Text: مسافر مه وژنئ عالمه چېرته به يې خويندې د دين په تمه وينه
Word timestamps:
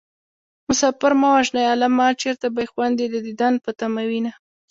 مسافر 0.67 1.11
مه 1.21 1.27
وژنئ 1.35 1.65
عالمه 1.71 2.07
چېرته 2.21 2.45
به 2.53 2.59
يې 2.63 2.71
خويندې 2.73 3.05
د 3.09 3.15
دين 3.39 3.53
په 3.63 3.71
تمه 3.79 4.01
وينه 4.09 4.33